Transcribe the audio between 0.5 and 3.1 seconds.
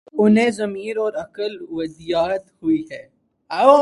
ضمیر اور عقل ودیعت ہوئی ہی